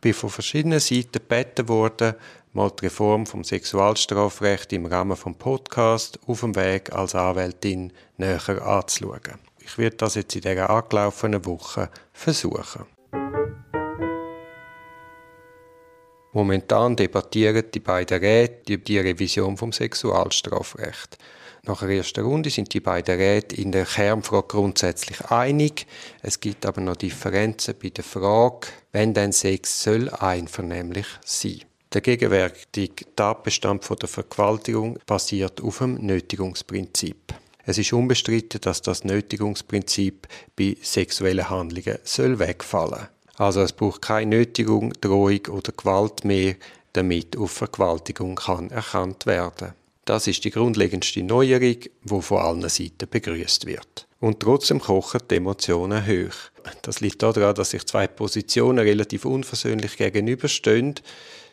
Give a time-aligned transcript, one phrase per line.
[0.00, 2.14] bin von verschiedenen Seiten gebeten worden,
[2.52, 8.62] mal die Reform vom Sexualstrafrecht im Rahmen vom Podcast auf dem Weg als Anwältin näher
[8.62, 9.38] anzuschauen.
[9.60, 12.97] Ich werde das jetzt in dieser angelaufenen Woche versuchen.
[16.38, 21.18] Momentan debattieren die beiden Räte über die Revision vom Sexualstrafrecht.
[21.64, 25.88] Nach der ersten Runde sind die beiden Räte in der Kernfrage grundsätzlich einig.
[26.22, 31.62] Es gibt aber noch Differenzen bei der Frage, wenn denn Sex soll einvernehmlich sein.
[31.92, 37.34] Der gegenwärtige Tatbestand der Vergewaltigung basiert auf dem Nötigungsprinzip.
[37.66, 43.08] Es ist unbestritten, dass das Nötigungsprinzip bei sexuellen Handlungen soll wegfallen.
[43.38, 46.56] Also es braucht keine Nötigung, Drohung oder Gewalt mehr,
[46.92, 49.74] damit auf Vergewaltigung kann erkannt werden.
[50.04, 54.08] Das ist die grundlegendste Neuerung, die von allen Seiten begrüßt wird.
[54.20, 56.34] Und trotzdem kochen die Emotionen hoch.
[56.82, 60.96] Das liegt daran, dass sich zwei Positionen relativ unversöhnlich gegenüberstehen.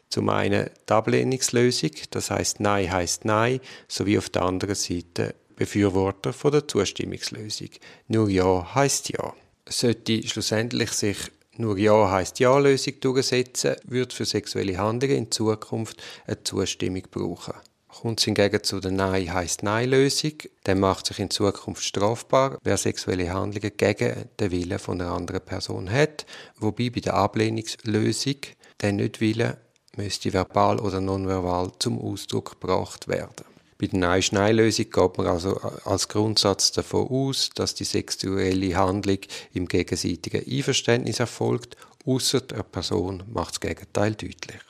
[0.09, 6.33] Zum einen die Ablehnungslösung, das heißt Nein heißt Nein, sowie auf der anderen Seite Befürworter
[6.33, 7.69] von der Zustimmungslösung.
[8.07, 9.33] Nur Ja heißt Ja.
[9.67, 11.17] Sollte schlussendlich sich
[11.57, 17.53] nur Ja heißt Ja-Lösung durchsetzen, wird für sexuelle Handlungen in Zukunft eine Zustimmung brauchen.
[17.87, 20.33] Kommt es hingegen zu der Nein heißt Nein-Lösung,
[20.65, 25.41] dann macht sich in Zukunft strafbar, wer sexuelle Handlungen gegen den Willen von einer anderen
[25.41, 26.25] Person hat,
[26.57, 28.35] wobei bei der Ablehnungslösung
[28.81, 29.57] der Nicht-Wille
[29.95, 33.54] müsste verbal oder nonverbal zum Ausdruck gebracht werden.
[33.77, 39.17] Bei der Nein-Nein-Lösung geht man also als Grundsatz davon aus, dass die sexuelle Handlung
[39.53, 44.61] im gegenseitigen Einverständnis erfolgt, außer der Person macht das Gegenteil deutlich.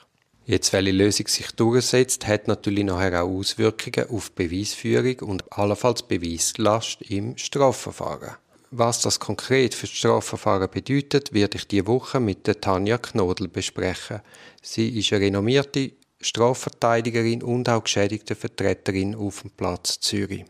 [0.47, 7.01] Jetzt, welche Lösung sich durchsetzt, hat natürlich nachher auch Auswirkungen auf Beweisführung und allenfalls Beweislast
[7.03, 8.37] im Strafverfahren.
[8.71, 13.47] Was das konkret für das Strafverfahren bedeutet, werde ich diese Woche mit der Tanja Knodel
[13.47, 14.21] besprechen.
[14.61, 15.91] Sie ist eine renommierte
[16.25, 20.45] Strafverteidigerin und auch geschädigte Vertreterin auf dem Platz Zürich.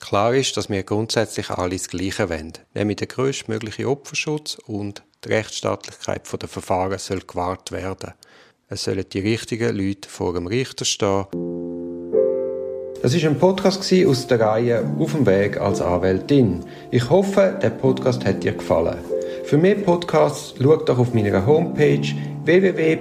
[0.00, 5.28] Klar ist, dass wir grundsätzlich alle das Gleiche wollen, nämlich der größtmögliche Opferschutz und die
[5.28, 8.14] Rechtsstaatlichkeit der Verfahren soll gewahrt werden.
[8.68, 11.26] Es sollen die richtigen Leute vor dem Richter stehen.
[13.00, 16.64] Das ist ein Podcast aus der Reihe Auf dem Weg als Anwältin.
[16.90, 18.98] Ich hoffe, der Podcast hat dir gefallen.
[19.44, 22.08] Für mehr Podcasts schau doch auf meiner Homepage
[22.44, 22.96] www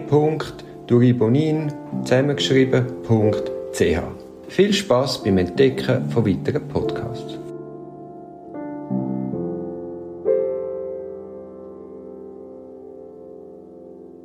[0.92, 1.72] duribonin
[2.04, 4.02] zusammengeschrieben.ch.
[4.50, 7.40] Viel Spaß beim Entdecken von weiteren Podcasts.